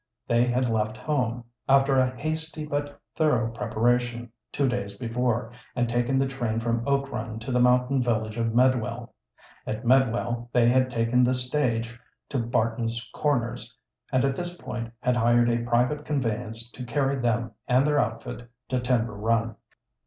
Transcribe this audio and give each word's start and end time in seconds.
They 0.27 0.45
had 0.45 0.67
left 0.67 0.97
home, 0.97 1.43
after 1.69 1.99
a 1.99 2.09
hasty 2.15 2.65
but 2.65 2.99
thorough 3.15 3.51
preparation, 3.51 4.31
two 4.51 4.67
days 4.67 4.95
before, 4.95 5.51
and 5.75 5.87
taken 5.87 6.17
the 6.17 6.25
train 6.27 6.59
from 6.59 6.81
Oak 6.87 7.11
Run 7.11 7.37
to 7.37 7.51
the 7.51 7.59
mountain 7.59 8.01
village 8.01 8.35
of 8.39 8.51
Medwell. 8.51 9.13
At 9.67 9.85
Medwell 9.85 10.49
they 10.53 10.67
had 10.69 10.89
taken 10.89 11.23
the 11.23 11.35
stage 11.35 11.99
to 12.29 12.39
Barton's 12.39 13.11
Corners, 13.13 13.77
and 14.11 14.25
at 14.25 14.35
this 14.35 14.57
point 14.57 14.91
had 15.01 15.15
hired 15.17 15.51
a 15.51 15.59
private 15.63 16.03
conveyance 16.03 16.71
to 16.71 16.83
carry 16.83 17.17
them 17.17 17.51
and 17.67 17.85
their 17.85 17.99
outfit 17.99 18.49
to 18.69 18.79
Timber 18.79 19.13
Run. 19.13 19.55